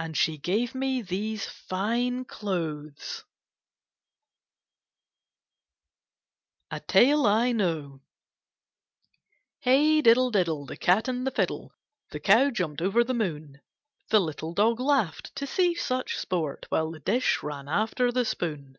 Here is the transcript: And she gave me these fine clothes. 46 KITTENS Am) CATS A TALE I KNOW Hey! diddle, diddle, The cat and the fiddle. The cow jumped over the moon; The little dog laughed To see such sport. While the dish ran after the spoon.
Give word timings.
And 0.00 0.16
she 0.16 0.36
gave 0.36 0.74
me 0.74 1.00
these 1.00 1.46
fine 1.48 2.24
clothes. 2.24 3.22
46 6.70 6.70
KITTENS 6.70 6.72
Am) 6.72 6.78
CATS 6.78 6.82
A 6.82 6.92
TALE 6.92 7.26
I 7.26 7.52
KNOW 7.52 8.00
Hey! 9.60 10.00
diddle, 10.02 10.32
diddle, 10.32 10.66
The 10.66 10.76
cat 10.76 11.06
and 11.06 11.24
the 11.24 11.30
fiddle. 11.30 11.72
The 12.10 12.18
cow 12.18 12.50
jumped 12.50 12.82
over 12.82 13.04
the 13.04 13.14
moon; 13.14 13.60
The 14.08 14.18
little 14.18 14.54
dog 14.54 14.80
laughed 14.80 15.32
To 15.36 15.46
see 15.46 15.76
such 15.76 16.18
sport. 16.18 16.66
While 16.70 16.90
the 16.90 16.98
dish 16.98 17.40
ran 17.44 17.68
after 17.68 18.10
the 18.10 18.24
spoon. 18.24 18.76